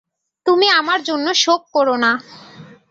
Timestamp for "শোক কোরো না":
1.35-2.11